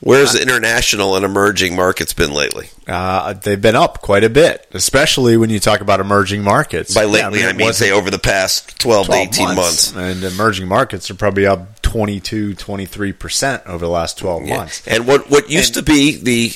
Where's 0.00 0.32
the 0.32 0.40
international 0.42 1.14
and 1.14 1.24
emerging 1.26 1.76
markets 1.76 2.14
been 2.14 2.32
lately? 2.32 2.70
Uh, 2.88 3.34
they've 3.34 3.60
been 3.60 3.76
up 3.76 4.00
quite 4.00 4.24
a 4.24 4.30
bit, 4.30 4.66
especially 4.72 5.36
when 5.36 5.50
you 5.50 5.60
talk 5.60 5.80
about 5.82 6.00
emerging 6.00 6.42
markets. 6.42 6.94
By 6.94 7.02
Yeah, 7.02 7.28
lately, 7.28 7.44
I 7.44 7.50
it 7.50 7.56
mean, 7.56 7.66
wasn't 7.66 7.88
say 7.88 7.92
over 7.94 8.10
the 8.10 8.18
past 8.18 8.78
12, 8.80 9.06
to 9.08 9.12
18 9.12 9.54
months. 9.54 9.94
And 9.94 10.24
emerging 10.24 10.68
markets 10.68 11.10
are 11.10 11.14
probably 11.14 11.44
up 11.46 11.82
22, 11.82 12.54
23% 12.54 13.66
over 13.66 13.84
the 13.84 13.90
last 13.90 14.16
12 14.16 14.46
Yeah. 14.46 14.56
months. 14.56 14.82
And 14.86 15.06
what 15.06 15.28
what 15.30 15.50
used 15.50 15.74
to 15.74 15.82
be 15.82 16.16
the 16.16 16.52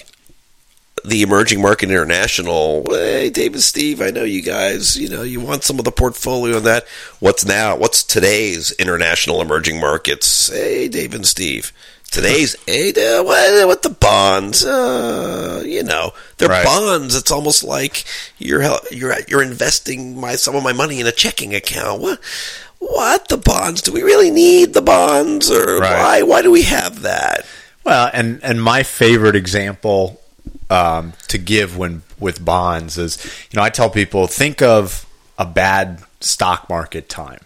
the 1.04 1.20
emerging 1.20 1.60
market 1.60 1.90
international, 1.90 2.82
hey 2.88 3.28
Dave 3.28 3.52
and 3.52 3.62
Steve, 3.62 4.00
I 4.00 4.08
know 4.10 4.24
you 4.24 4.40
guys, 4.40 4.96
you 4.96 5.10
know, 5.10 5.20
you 5.22 5.38
want 5.40 5.64
some 5.64 5.78
of 5.78 5.84
the 5.84 5.92
portfolio 5.92 6.56
on 6.56 6.62
that. 6.64 6.86
What's 7.20 7.44
now? 7.44 7.76
What's 7.76 8.02
today's 8.02 8.72
international 8.72 9.42
emerging 9.42 9.80
markets? 9.80 10.48
Hey 10.50 10.88
Dave 10.88 11.12
and 11.14 11.26
Steve. 11.26 11.72
Today's 12.14 12.54
hey, 12.64 12.90
uh, 12.90 13.24
what, 13.24 13.66
what 13.66 13.82
the 13.82 13.90
bonds? 13.90 14.64
Uh, 14.64 15.64
you 15.66 15.82
know, 15.82 16.12
they're 16.38 16.48
Right. 16.48 16.64
bonds. 16.64 17.16
It's 17.16 17.32
almost 17.32 17.64
like 17.64 18.04
you're 18.38 18.62
you're 18.92 19.16
you're 19.26 19.42
investing 19.42 20.20
my 20.20 20.36
some 20.36 20.54
of 20.54 20.62
my 20.62 20.72
money 20.72 21.00
in 21.00 21.08
a 21.08 21.12
checking 21.12 21.56
account. 21.56 22.00
What? 22.00 22.20
What 22.78 23.26
the 23.26 23.36
bonds? 23.36 23.82
Do 23.82 23.92
we 23.92 24.04
really 24.04 24.30
need 24.30 24.74
the 24.74 24.80
bonds, 24.80 25.50
or 25.50 25.80
Right. 25.80 25.98
why? 25.98 26.22
Why 26.22 26.40
do 26.40 26.52
we 26.52 26.62
have 26.62 27.02
that? 27.02 27.46
Well, 27.82 28.10
and, 28.12 28.38
and 28.44 28.62
my 28.62 28.84
favorite 28.84 29.34
example 29.34 30.20
um, 30.70 31.14
to 31.26 31.36
give 31.36 31.76
when 31.76 32.02
with 32.20 32.44
bonds 32.44 32.96
is, 32.96 33.18
you 33.50 33.56
know, 33.56 33.62
I 33.64 33.70
tell 33.70 33.90
people 33.90 34.28
think 34.28 34.62
of 34.62 35.04
a 35.36 35.44
bad 35.44 36.04
stock 36.20 36.68
market 36.68 37.08
time. 37.08 37.40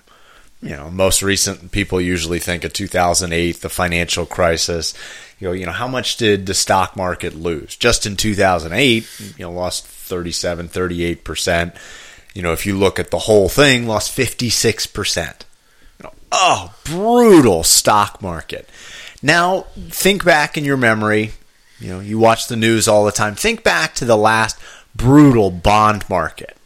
You 0.60 0.70
know, 0.70 0.90
most 0.90 1.22
recent 1.22 1.70
people 1.70 2.00
usually 2.00 2.40
think 2.40 2.64
of 2.64 2.72
2008, 2.72 3.60
the 3.60 3.68
financial 3.68 4.26
crisis. 4.26 4.92
You 5.38 5.48
know, 5.48 5.52
you 5.52 5.66
know, 5.66 5.72
how 5.72 5.86
much 5.86 6.16
did 6.16 6.46
the 6.46 6.54
stock 6.54 6.96
market 6.96 7.34
lose 7.34 7.76
just 7.76 8.06
in 8.06 8.16
2008? 8.16 9.06
You 9.36 9.44
know, 9.44 9.52
lost 9.52 9.86
37, 9.86 10.66
38 10.68 11.22
percent. 11.24 11.74
you 12.34 12.42
know, 12.42 12.52
if 12.52 12.66
you 12.66 12.76
look 12.76 12.98
at 12.98 13.10
the 13.10 13.18
whole 13.20 13.48
thing, 13.48 13.86
lost 13.86 14.16
56%. 14.16 15.42
You 15.98 16.04
know, 16.04 16.12
oh, 16.32 16.74
brutal 16.84 17.62
stock 17.64 18.20
market. 18.22 18.68
Now, 19.22 19.62
think 19.90 20.24
back 20.24 20.56
in 20.56 20.64
your 20.64 20.76
memory. 20.76 21.32
You 21.80 21.90
know, 21.90 22.00
you 22.00 22.18
watch 22.18 22.48
the 22.48 22.56
news 22.56 22.88
all 22.88 23.04
the 23.04 23.12
time. 23.12 23.34
Think 23.36 23.62
back 23.62 23.94
to 23.96 24.04
the 24.04 24.16
last 24.16 24.58
brutal 24.96 25.50
bond 25.50 26.08
market. 26.10 26.56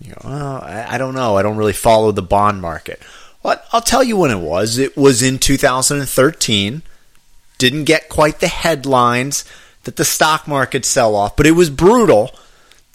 You 0.00 0.10
know, 0.10 0.18
oh, 0.24 0.56
I, 0.62 0.94
I 0.94 0.98
don't 0.98 1.14
know. 1.14 1.36
I 1.36 1.42
don't 1.42 1.56
really 1.56 1.72
follow 1.72 2.12
the 2.12 2.22
bond 2.22 2.60
market. 2.62 3.00
Well, 3.46 3.62
I'll 3.72 3.80
tell 3.80 4.02
you 4.02 4.16
when 4.16 4.32
it 4.32 4.40
was. 4.40 4.76
It 4.76 4.96
was 4.96 5.22
in 5.22 5.38
2013. 5.38 6.82
Didn't 7.58 7.84
get 7.84 8.08
quite 8.08 8.40
the 8.40 8.48
headlines 8.48 9.44
that 9.84 9.94
the 9.94 10.04
stock 10.04 10.48
market 10.48 10.84
sell 10.84 11.14
off, 11.14 11.36
but 11.36 11.46
it 11.46 11.52
was 11.52 11.70
brutal. 11.70 12.32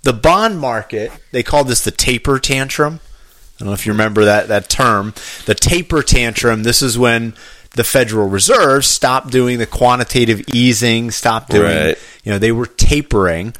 The 0.03 0.11
bond 0.11 0.59
market, 0.59 1.13
they 1.31 1.41
called 1.41 1.69
this 1.69 1.85
the 1.85 1.91
taper 1.91 2.37
tantrum. 2.37 2.99
I 3.01 3.59
don't 3.59 3.67
know 3.67 3.73
if 3.73 3.85
you 3.85 3.93
remember 3.93 4.25
that, 4.25 4.49
that 4.49 4.69
term. 4.69 5.13
The 5.45 5.55
taper 5.55 6.03
tantrum, 6.03 6.63
this 6.63 6.81
is 6.81 6.97
when 6.97 7.33
the 7.77 7.85
Federal 7.85 8.27
Reserve 8.27 8.83
stopped 8.83 9.31
doing 9.31 9.57
the 9.57 9.65
quantitative 9.65 10.41
easing, 10.53 11.11
stopped 11.11 11.49
doing, 11.49 11.77
Right. 11.77 11.97
you 12.25 12.31
know, 12.33 12.39
they 12.39 12.51
were 12.51 12.65
tapering, 12.65 13.53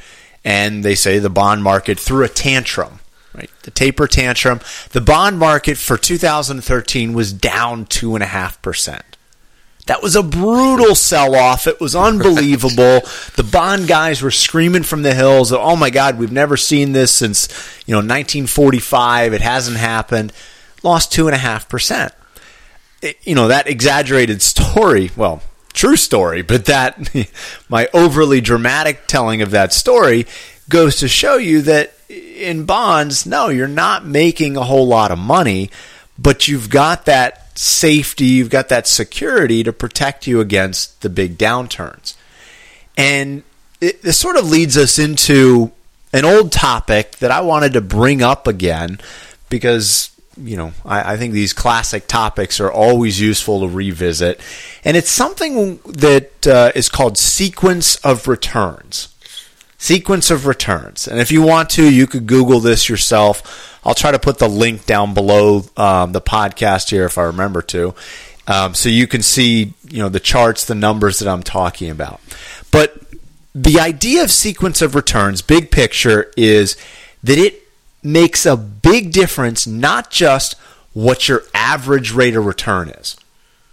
and 0.43 0.83
they 0.83 0.95
say 0.95 1.19
the 1.19 1.29
bond 1.29 1.63
market 1.63 1.97
threw 1.97 2.25
a 2.25 2.27
tantrum. 2.27 2.99
Right, 3.33 3.49
the 3.63 3.71
taper 3.71 4.07
tantrum. 4.07 4.59
The 4.91 4.99
bond 5.01 5.39
market 5.39 5.77
for 5.77 5.97
2013 5.97 7.13
was 7.13 7.31
down 7.31 7.85
two 7.85 8.13
and 8.15 8.23
a 8.23 8.27
half 8.27 8.61
percent. 8.61 9.05
That 9.87 10.03
was 10.03 10.15
a 10.15 10.21
brutal 10.23 10.95
sell 10.95 11.33
off. 11.35 11.65
It 11.65 11.79
was 11.79 11.95
unbelievable. 11.95 13.01
the 13.37 13.47
bond 13.49 13.87
guys 13.87 14.21
were 14.21 14.31
screaming 14.31 14.83
from 14.83 15.01
the 15.03 15.13
hills, 15.13 15.51
"Oh 15.53 15.75
my 15.77 15.89
God, 15.89 16.19
we've 16.19 16.31
never 16.31 16.57
seen 16.57 16.91
this 16.91 17.13
since 17.13 17.47
you 17.85 17.93
know 17.93 17.99
1945. 17.99 19.33
It 19.33 19.41
hasn't 19.41 19.77
happened." 19.77 20.33
Lost 20.83 21.11
two 21.11 21.27
and 21.27 21.35
a 21.35 21.39
half 21.39 21.69
percent. 21.69 22.13
It- 23.01 23.17
You 23.23 23.35
know 23.35 23.47
that 23.47 23.67
exaggerated 23.67 24.41
story. 24.41 25.09
Well, 25.15 25.41
true 25.73 25.95
story, 25.95 26.41
but 26.41 26.65
that 26.65 27.09
my 27.69 27.87
overly 27.93 28.41
dramatic 28.41 29.07
telling 29.07 29.41
of 29.41 29.51
that 29.51 29.73
story 29.73 30.27
goes 30.71 30.97
to 30.97 31.07
show 31.07 31.37
you 31.37 31.61
that 31.63 31.93
in 32.09 32.65
bonds, 32.65 33.25
no, 33.25 33.49
you're 33.49 33.67
not 33.67 34.05
making 34.05 34.57
a 34.57 34.63
whole 34.63 34.87
lot 34.87 35.11
of 35.11 35.19
money, 35.19 35.69
but 36.17 36.47
you've 36.47 36.69
got 36.69 37.05
that 37.05 37.57
safety, 37.57 38.25
you've 38.25 38.49
got 38.49 38.69
that 38.69 38.87
security 38.87 39.63
to 39.63 39.71
protect 39.71 40.25
you 40.25 40.39
against 40.39 41.01
the 41.01 41.09
big 41.09 41.37
downturns. 41.37 42.15
And 42.97 43.43
it, 43.79 44.01
this 44.01 44.17
sort 44.17 44.37
of 44.37 44.49
leads 44.49 44.77
us 44.77 44.97
into 44.97 45.71
an 46.13 46.25
old 46.25 46.51
topic 46.51 47.17
that 47.17 47.31
I 47.31 47.41
wanted 47.41 47.73
to 47.73 47.81
bring 47.81 48.21
up 48.21 48.47
again 48.47 48.99
because, 49.49 50.09
you 50.37 50.57
know, 50.57 50.73
I, 50.85 51.13
I 51.13 51.17
think 51.17 51.33
these 51.33 51.53
classic 51.53 52.07
topics 52.07 52.59
are 52.59 52.71
always 52.71 53.19
useful 53.19 53.61
to 53.61 53.67
revisit. 53.67 54.39
And 54.83 54.97
it's 54.97 55.11
something 55.11 55.77
that 55.85 56.47
uh, 56.47 56.71
is 56.75 56.89
called 56.89 57.17
sequence 57.17 57.95
of 57.97 58.27
returns. 58.27 59.10
Sequence 59.81 60.29
of 60.29 60.45
returns. 60.45 61.07
And 61.07 61.19
if 61.19 61.31
you 61.31 61.41
want 61.41 61.71
to, 61.71 61.91
you 61.91 62.05
could 62.05 62.27
Google 62.27 62.59
this 62.59 62.87
yourself. 62.87 63.79
I'll 63.83 63.95
try 63.95 64.11
to 64.11 64.19
put 64.19 64.37
the 64.37 64.47
link 64.47 64.85
down 64.85 65.15
below 65.15 65.63
um, 65.75 66.11
the 66.11 66.21
podcast 66.21 66.91
here 66.91 67.05
if 67.05 67.17
I 67.17 67.23
remember 67.23 67.63
to. 67.63 67.95
Um, 68.45 68.75
so 68.75 68.89
you 68.89 69.07
can 69.07 69.23
see, 69.23 69.73
you 69.89 69.97
know, 69.97 70.07
the 70.07 70.19
charts, 70.19 70.65
the 70.65 70.75
numbers 70.75 71.17
that 71.17 71.27
I'm 71.27 71.41
talking 71.41 71.89
about. 71.89 72.21
But 72.69 72.95
the 73.55 73.79
idea 73.79 74.21
of 74.21 74.29
sequence 74.29 74.83
of 74.83 74.93
returns, 74.93 75.41
big 75.41 75.71
picture, 75.71 76.31
is 76.37 76.77
that 77.23 77.39
it 77.39 77.63
makes 78.03 78.45
a 78.45 78.55
big 78.55 79.11
difference, 79.11 79.65
not 79.65 80.11
just 80.11 80.53
what 80.93 81.27
your 81.27 81.41
average 81.55 82.11
rate 82.11 82.35
of 82.35 82.45
return 82.45 82.89
is. 82.89 83.15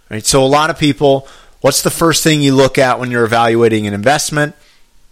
Right? 0.09 0.25
So 0.25 0.43
a 0.43 0.47
lot 0.47 0.71
of 0.71 0.79
people, 0.79 1.27
what's 1.61 1.83
the 1.83 1.91
first 1.91 2.23
thing 2.23 2.41
you 2.41 2.55
look 2.55 2.79
at 2.79 2.99
when 2.99 3.11
you're 3.11 3.25
evaluating 3.25 3.85
an 3.85 3.93
investment? 3.93 4.55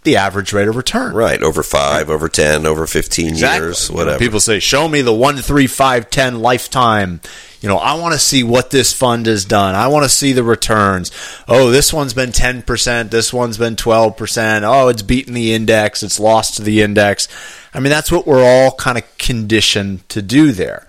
The 0.08 0.16
average 0.16 0.54
rate 0.54 0.68
of 0.68 0.76
return. 0.76 1.12
Right, 1.14 1.42
over 1.42 1.62
five, 1.62 2.08
over 2.08 2.30
ten, 2.30 2.64
over 2.64 2.86
fifteen 2.86 3.28
Exactly. 3.28 3.66
years, 3.66 3.88
You 3.90 3.94
know, 3.94 3.98
whatever. 3.98 4.18
people 4.18 4.40
say, 4.40 4.58
"Show 4.58 4.88
me 4.88 5.02
the 5.02 5.12
one, 5.12 5.36
three, 5.36 5.66
five, 5.66 6.08
ten 6.08 6.40
lifetime." 6.40 7.20
You 7.60 7.68
know, 7.68 7.76
I 7.76 7.92
want 7.94 8.14
to 8.14 8.18
see 8.18 8.42
what 8.42 8.70
this 8.70 8.94
fund 8.94 9.26
has 9.26 9.44
done. 9.44 9.74
I 9.74 9.88
want 9.88 10.04
to 10.04 10.08
see 10.08 10.32
the 10.32 10.42
returns. 10.44 11.10
Oh, 11.46 11.70
this 11.70 11.92
one's 11.92 12.14
been 12.14 12.32
ten 12.32 12.62
percent. 12.62 13.10
This 13.10 13.34
one's 13.34 13.58
been 13.58 13.76
twelve 13.76 14.16
percent. 14.16 14.64
Oh, 14.64 14.88
it's 14.88 15.02
beaten 15.02 15.34
the 15.34 15.52
index. 15.52 16.02
It's 16.02 16.18
lost 16.18 16.56
to 16.56 16.62
the 16.62 16.80
index. 16.80 17.28
I 17.74 17.80
mean, 17.80 17.90
that's 17.90 18.10
what 18.10 18.26
we're 18.26 18.42
all 18.42 18.70
kind 18.76 18.96
of 18.96 19.04
conditioned 19.18 20.08
to 20.08 20.22
do 20.22 20.52
there. 20.52 20.86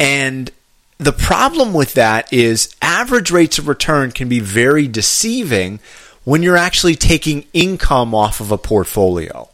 And 0.00 0.50
the 0.98 1.12
problem 1.12 1.72
with 1.72 1.94
that 1.94 2.32
is 2.32 2.74
average 2.82 3.30
rates 3.30 3.58
of 3.58 3.68
return 3.68 4.10
can 4.10 4.28
be 4.28 4.40
very 4.40 4.88
deceiving 4.88 5.78
when 6.24 6.42
you're 6.42 6.56
actually 6.56 6.94
taking 6.94 7.46
income 7.52 8.14
off 8.14 8.40
of 8.40 8.50
a 8.50 8.58
portfolio. 8.58 9.48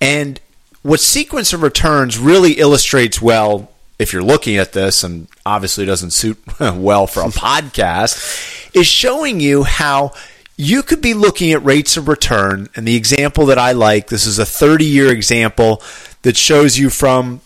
And 0.00 0.40
what 0.82 1.00
sequence 1.00 1.52
of 1.52 1.62
returns 1.62 2.18
really 2.18 2.52
illustrates 2.52 3.20
well, 3.20 3.70
if 3.98 4.12
you're 4.12 4.22
looking 4.22 4.56
at 4.56 4.72
this, 4.72 5.04
and 5.04 5.28
obviously 5.44 5.84
doesn't 5.84 6.12
suit 6.12 6.38
well 6.60 7.06
for 7.06 7.20
a 7.20 7.26
podcast, 7.26 8.70
is 8.74 8.86
showing 8.86 9.40
you 9.40 9.64
how 9.64 10.12
you 10.56 10.82
could 10.82 11.02
be 11.02 11.14
looking 11.14 11.52
at 11.52 11.64
rates 11.64 11.96
of 11.96 12.08
return. 12.08 12.68
And 12.74 12.88
the 12.88 12.96
example 12.96 13.46
that 13.46 13.58
I 13.58 13.72
like, 13.72 14.08
this 14.08 14.26
is 14.26 14.38
a 14.38 14.46
30 14.46 14.84
year 14.84 15.12
example 15.12 15.82
that 16.22 16.36
shows 16.36 16.78
you 16.78 16.88
from 16.88 17.40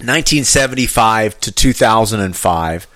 1975 0.00 1.40
to 1.40 1.52
2005. 1.52 2.86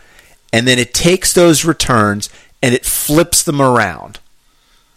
And 0.52 0.68
then 0.68 0.78
it 0.78 0.92
takes 0.92 1.32
those 1.32 1.64
returns 1.64 2.28
and 2.62 2.74
it 2.74 2.84
flips 2.84 3.42
them 3.42 3.60
around 3.60 4.18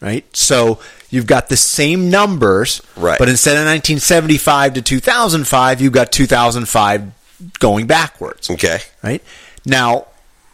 right? 0.06 0.24
So 0.36 0.80
you've 1.10 1.28
got 1.28 1.50
the 1.50 1.58
same 1.58 2.10
numbers, 2.10 2.82
Right. 2.96 3.20
But 3.20 3.28
instead 3.28 3.58
of 3.58 3.66
1975 3.66 4.76
to 4.76 4.82
2005, 4.82 5.82
you've 5.82 5.92
got 5.92 6.12
2005 6.14 7.12
going 7.60 7.88
backwards, 7.88 8.50
okay. 8.52 8.80
right? 9.04 9.22
Now, 9.66 10.06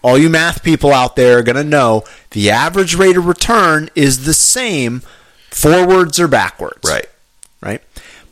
all 0.01 0.17
you 0.17 0.29
math 0.29 0.63
people 0.63 0.91
out 0.91 1.15
there 1.15 1.37
are 1.39 1.43
going 1.43 1.57
to 1.57 1.63
know 1.63 2.03
the 2.31 2.49
average 2.49 2.95
rate 2.95 3.17
of 3.17 3.27
return 3.27 3.89
is 3.93 4.25
the 4.25 4.33
same 4.33 5.01
forwards 5.51 6.19
or 6.19 6.27
backwards, 6.27 6.89
Right. 6.89 7.05
right? 7.61 7.81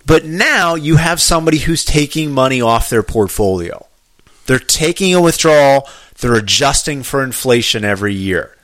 But 0.06 0.26
now 0.26 0.74
you 0.74 0.96
have 0.96 1.22
somebody 1.22 1.60
who's 1.60 1.86
taking 1.86 2.32
money 2.32 2.62
off 2.62 2.90
their 2.90 3.04
portfolio. 3.04 3.86
They're 4.48 4.58
taking 4.58 5.14
a 5.14 5.22
withdrawal, 5.22 5.88
they're 6.20 6.34
adjusting 6.34 7.04
for 7.04 7.24
inflation 7.24 7.86
every 7.86 8.16
year. 8.16 8.56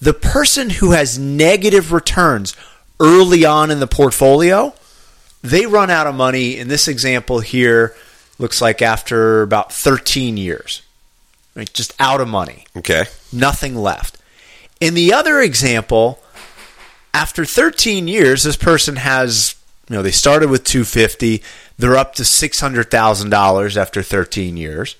The 0.00 0.14
person 0.14 0.70
who 0.70 0.92
has 0.92 1.18
negative 1.18 1.92
returns 1.92 2.54
early 3.00 3.44
on 3.44 3.70
in 3.70 3.80
the 3.80 3.86
portfolio, 3.86 4.74
they 5.42 5.66
run 5.66 5.90
out 5.90 6.06
of 6.06 6.14
money. 6.14 6.56
In 6.58 6.68
this 6.68 6.86
example 6.88 7.40
here, 7.40 7.94
looks 8.38 8.60
like 8.60 8.82
after 8.82 9.42
about 9.42 9.72
13 9.72 10.36
years, 10.36 10.82
right? 11.54 11.72
just 11.72 11.94
out 11.98 12.20
of 12.20 12.28
money 12.28 12.66
Okay. 12.76 13.04
nothing 13.32 13.74
left. 13.74 14.18
In 14.80 14.92
the 14.94 15.12
other 15.14 15.40
example, 15.40 16.22
after 17.14 17.46
13 17.46 18.08
years, 18.08 18.42
this 18.42 18.56
person 18.56 18.96
has, 18.96 19.54
you 19.88 19.96
know, 19.96 20.02
they 20.02 20.10
started 20.10 20.50
with 20.50 20.64
250, 20.64 21.42
they're 21.78 21.96
up 21.96 22.14
to 22.16 22.22
$600,000 22.24 23.76
after 23.76 24.02
13 24.02 24.56
years. 24.58 24.96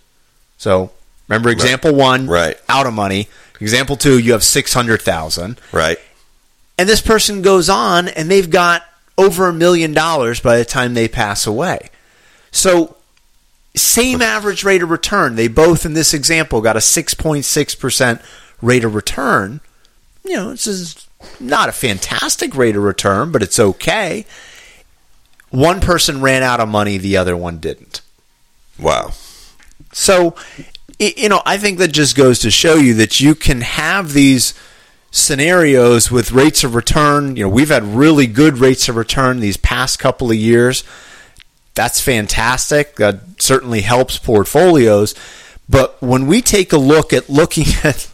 So, 0.56 0.92
remember 1.28 1.50
example 1.50 1.94
1, 1.94 2.26
Right. 2.26 2.58
out 2.70 2.86
of 2.86 2.94
money. 2.94 3.28
Example 3.60 3.96
2, 3.96 4.18
you 4.18 4.32
have 4.32 4.44
600,000. 4.44 5.60
Right. 5.72 5.98
And 6.78 6.88
this 6.88 7.00
person 7.00 7.42
goes 7.42 7.68
on 7.68 8.08
and 8.08 8.30
they've 8.30 8.50
got 8.50 8.82
over 9.16 9.48
a 9.48 9.52
million 9.52 9.92
dollars 9.92 10.40
by 10.40 10.58
the 10.58 10.64
time 10.64 10.94
they 10.94 11.08
pass 11.08 11.46
away. 11.46 11.90
So, 12.50 12.96
same 13.74 14.22
average 14.22 14.64
rate 14.64 14.82
of 14.82 14.90
return. 14.90 15.36
They 15.36 15.48
both, 15.48 15.84
in 15.84 15.94
this 15.94 16.14
example, 16.14 16.60
got 16.60 16.76
a 16.76 16.80
6.6% 16.80 18.22
rate 18.62 18.84
of 18.84 18.94
return. 18.94 19.60
You 20.24 20.36
know, 20.36 20.50
this 20.50 20.66
is 20.66 21.06
not 21.40 21.68
a 21.68 21.72
fantastic 21.72 22.54
rate 22.54 22.76
of 22.76 22.82
return, 22.82 23.32
but 23.32 23.42
it's 23.42 23.58
okay. 23.58 24.26
One 25.50 25.80
person 25.80 26.20
ran 26.20 26.42
out 26.42 26.60
of 26.60 26.68
money, 26.68 26.98
the 26.98 27.16
other 27.16 27.36
one 27.36 27.58
didn't. 27.58 28.00
Wow. 28.78 29.12
So, 29.92 30.34
you 30.98 31.28
know, 31.28 31.42
I 31.44 31.58
think 31.58 31.78
that 31.78 31.88
just 31.88 32.16
goes 32.16 32.38
to 32.40 32.50
show 32.50 32.74
you 32.76 32.94
that 32.94 33.20
you 33.20 33.34
can 33.34 33.60
have 33.60 34.12
these 34.12 34.54
scenarios 35.10 36.10
with 36.10 36.32
rates 36.32 36.64
of 36.64 36.74
return. 36.74 37.36
You 37.36 37.44
know, 37.44 37.48
we've 37.48 37.68
had 37.68 37.84
really 37.84 38.26
good 38.26 38.58
rates 38.58 38.88
of 38.88 38.96
return 38.96 39.40
these 39.40 39.56
past 39.56 39.98
couple 39.98 40.30
of 40.30 40.36
years. 40.36 40.84
That's 41.74 42.00
fantastic. 42.00 42.96
That 42.96 43.20
certainly 43.42 43.82
helps 43.82 44.18
portfolios. 44.18 45.14
But 45.68 46.00
when 46.00 46.26
we 46.26 46.40
take 46.42 46.72
a 46.72 46.78
look 46.78 47.12
at 47.12 47.28
looking 47.28 47.66
at 47.84 48.08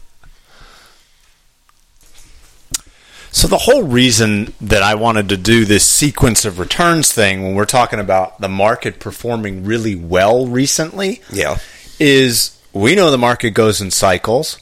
So 3.35 3.49
the 3.49 3.59
whole 3.59 3.85
reason 3.85 4.53
that 4.61 4.83
I 4.83 4.95
wanted 4.95 5.31
to 5.31 5.39
do 5.39 5.65
this 5.65 5.87
sequence 5.87 6.45
of 6.45 6.59
returns 6.59 7.11
thing 7.13 7.43
when 7.43 7.55
we're 7.55 7.65
talking 7.65 7.99
about 7.99 8.39
the 8.43 8.49
market 8.49 9.01
performing 9.01 9.65
really 9.65 9.95
well 9.97 10.47
recently 10.47 11.23
Yeah. 11.31 11.57
is 11.99 12.59
we 12.73 12.95
know 12.95 13.11
the 13.11 13.19
market 13.19 13.51
goes 13.51 13.81
in 13.81 13.91
cycles. 13.91 14.59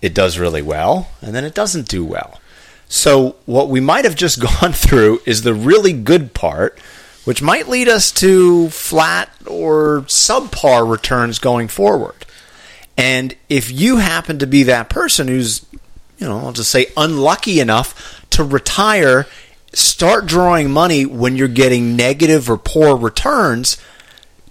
It 0.00 0.14
does 0.14 0.38
really 0.38 0.62
well 0.62 1.08
and 1.20 1.34
then 1.34 1.44
it 1.44 1.54
doesn't 1.54 1.88
do 1.88 2.04
well. 2.04 2.40
So 2.88 3.36
what 3.46 3.68
we 3.68 3.80
might 3.80 4.04
have 4.04 4.14
just 4.14 4.40
gone 4.60 4.72
through 4.72 5.20
is 5.26 5.42
the 5.42 5.54
really 5.54 5.92
good 5.92 6.34
part 6.34 6.78
which 7.24 7.42
might 7.42 7.68
lead 7.68 7.88
us 7.88 8.10
to 8.10 8.70
flat 8.70 9.30
or 9.46 10.00
subpar 10.06 10.90
returns 10.90 11.38
going 11.38 11.68
forward. 11.68 12.24
And 12.96 13.36
if 13.50 13.70
you 13.70 13.98
happen 13.98 14.38
to 14.38 14.46
be 14.46 14.62
that 14.62 14.88
person 14.88 15.28
who's 15.28 15.66
you 16.18 16.26
know, 16.26 16.38
I'll 16.38 16.52
just 16.52 16.70
say 16.70 16.86
unlucky 16.96 17.60
enough 17.60 18.24
to 18.30 18.44
retire, 18.44 19.26
start 19.72 20.26
drawing 20.26 20.70
money 20.70 21.06
when 21.06 21.36
you're 21.36 21.48
getting 21.48 21.96
negative 21.96 22.50
or 22.50 22.58
poor 22.58 22.96
returns, 22.96 23.78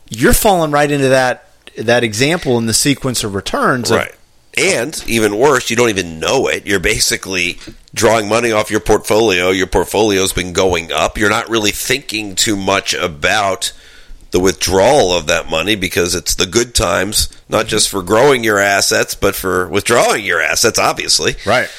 you're 0.09 0.33
falling 0.33 0.71
right 0.71 0.89
into 0.89 1.09
that 1.09 1.46
that 1.77 2.03
example 2.03 2.57
in 2.57 2.65
the 2.65 2.73
sequence 2.73 3.23
of 3.23 3.35
returns. 3.35 3.91
of- 3.91 3.97
Right. 3.97 4.13
And 4.57 5.03
even 5.05 5.37
worse, 5.37 5.69
you 5.69 5.75
don't 5.75 5.89
even 5.89 6.19
know 6.19 6.47
it. 6.47 6.65
You're 6.65 6.79
basically 6.79 7.59
drawing 7.93 8.27
money 8.27 8.51
off 8.51 8.71
your 8.71 8.79
portfolio. 8.79 9.51
Your 9.51 9.67
portfolio's 9.67 10.33
been 10.33 10.51
going 10.51 10.91
up. 10.91 11.15
You're 11.15 11.29
not 11.29 11.47
really 11.47 11.69
thinking 11.69 12.33
too 12.33 12.55
much 12.55 12.95
about 12.95 13.71
the 14.31 14.39
withdrawal 14.39 15.13
of 15.13 15.27
that 15.27 15.49
money 15.49 15.75
because 15.75 16.15
it's 16.15 16.35
the 16.35 16.47
good 16.47 16.73
times, 16.73 17.29
not 17.47 17.61
mm-hmm. 17.61 17.69
just 17.69 17.89
for 17.89 18.01
growing 18.01 18.43
your 18.43 18.57
assets, 18.57 19.13
but 19.13 19.35
for 19.35 19.67
withdrawing 19.67 20.25
your 20.25 20.41
assets, 20.41 20.79
obviously. 20.79 21.35
right. 21.45 21.69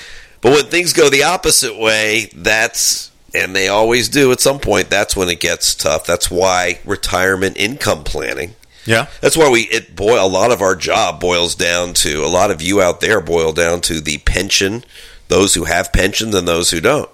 But 0.40 0.52
when 0.52 0.66
things 0.66 0.92
go 0.92 1.10
the 1.10 1.24
opposite 1.24 1.76
way, 1.76 2.30
that's 2.32 3.10
and 3.34 3.54
they 3.54 3.68
always 3.68 4.08
do 4.08 4.30
at 4.32 4.40
some 4.40 4.60
point, 4.60 4.88
that's 4.88 5.16
when 5.16 5.28
it 5.28 5.40
gets 5.40 5.74
tough. 5.74 6.06
That's 6.06 6.30
why 6.30 6.78
retirement 6.84 7.56
income 7.56 8.04
planning 8.04 8.54
Yeah. 8.88 9.06
that's 9.20 9.36
why 9.36 9.50
we 9.50 9.62
it 9.62 9.94
boy 9.94 10.22
a 10.22 10.26
lot 10.26 10.50
of 10.50 10.62
our 10.62 10.74
job 10.74 11.20
boils 11.20 11.54
down 11.54 11.94
to 11.94 12.24
a 12.24 12.28
lot 12.28 12.50
of 12.50 12.62
you 12.62 12.80
out 12.80 13.00
there 13.00 13.20
boil 13.20 13.52
down 13.52 13.80
to 13.82 14.00
the 14.00 14.18
pension, 14.18 14.84
those 15.28 15.54
who 15.54 15.64
have 15.64 15.92
pensions 15.92 16.34
and 16.34 16.48
those 16.48 16.70
who 16.70 16.80
don't. 16.80 17.10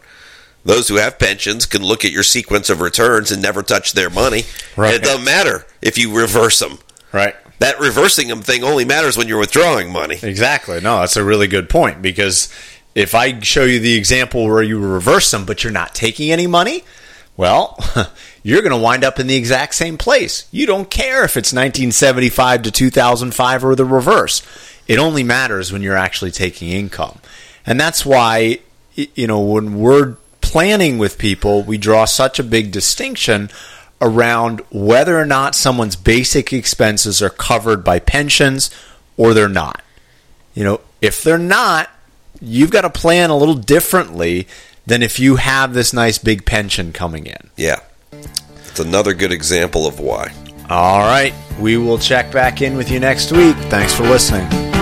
Those 0.65 0.89
who 0.89 0.97
have 0.97 1.19
pensions 1.19 1.67
can 1.67 1.83
look 1.83 2.05
at 2.07 2.11
your 2.11 2.23
sequence 2.23 2.71
of 2.71 2.81
returns 2.81 3.31
and 3.31 3.43
never 3.43 3.63
touch 3.63 3.93
their 3.93 4.09
money. 4.09 4.45
Right. 4.77 4.95
It 4.95 5.03
doesn't 5.03 5.25
matter 5.25 5.67
if 5.83 5.99
you 5.99 6.17
reverse 6.17 6.59
them. 6.59 6.79
Right. 7.13 7.35
That 7.59 7.79
reversing 7.81 8.29
them 8.29 8.41
thing 8.41 8.65
only 8.65 8.85
matters 8.85 9.17
when 9.17 9.29
you're 9.29 9.39
withdrawing 9.39 9.93
money. 9.93 10.19
Exactly. 10.23 10.81
No, 10.81 11.01
that's 11.01 11.17
a 11.17 11.25
really 11.25 11.49
good 11.49 11.69
point 11.69 12.01
because 12.01 12.49
if 12.95 13.15
I 13.15 13.41
show 13.41 13.65
you 13.65 13.79
the 13.79 13.95
example 13.95 14.45
where 14.45 14.63
you 14.63 14.79
reverse 14.79 15.31
them 15.31 15.45
but 15.45 15.63
you're 15.63 15.73
not 15.73 15.95
taking 15.95 16.31
any 16.33 16.47
money, 16.47 16.83
well, 17.37 17.79
you're 18.45 18.63
going 18.63 18.71
to 18.71 18.77
wind 18.77 19.03
up 19.03 19.19
in 19.19 19.27
the 19.27 19.37
exact 19.37 19.75
same 19.75 19.99
place. 19.99 20.47
You 20.53 20.67
don't 20.67 20.91
care 20.91 21.25
if 21.25 21.37
it's 21.37 21.53
1975 21.53 22.63
to 22.63 22.71
2005 22.71 23.65
or 23.65 23.75
the 23.75 23.85
reverse. 23.85 24.43
It 24.87 24.99
only 24.99 25.25
matters 25.25 25.73
when 25.73 25.83
you're 25.83 25.97
actually 25.97 26.31
taking 26.31 26.69
income. 26.69 27.19
And 27.67 27.81
that's 27.81 28.07
why 28.07 28.61
you 28.95 29.27
know 29.27 29.41
when 29.41 29.79
we're 29.81 30.17
planning 30.43 30.99
with 30.99 31.19
people, 31.19 31.63
we 31.63 31.79
draw 31.79 32.05
such 32.05 32.39
a 32.39 32.45
big 32.45 32.71
distinction 32.71 33.51
around 34.01 34.61
whether 34.71 35.19
or 35.19 35.25
not 35.25 35.55
someone's 35.55 35.97
basic 35.97 36.53
expenses 36.53 37.23
are 37.23 37.31
covered 37.31 37.83
by 37.83 37.99
pensions 37.99 38.71
or 39.17 39.33
they're 39.33 39.49
not. 39.49 39.83
You 40.53 40.65
know, 40.65 40.81
if 41.01 41.23
they're 41.23 41.39
not, 41.39 41.91
you've 42.41 42.71
got 42.71 42.83
to 42.83 42.91
plan 42.91 43.31
a 43.31 43.37
little 43.37 43.55
differently 43.55 44.47
than 44.87 45.03
if 45.03 45.19
you 45.19 45.37
have 45.37 45.73
this 45.73 45.95
nice 45.95 46.19
big 46.19 46.45
pension 46.45 46.93
coming 46.93 47.27
in. 47.27 47.51
Yeah. 47.57 47.81
It's 48.67 48.81
another 48.81 49.15
good 49.15 49.33
example 49.33 49.87
of 49.87 50.01
why. 50.01 50.33
All 50.69 51.01
right, 51.01 51.35
we 51.61 51.77
will 51.77 51.99
check 51.99 52.33
back 52.33 52.63
in 52.63 52.77
with 52.77 52.91
you 52.91 52.99
next 53.01 53.33
week. 53.33 53.57
Thanks 53.69 53.95
for 53.95 54.03
listening. 54.03 54.74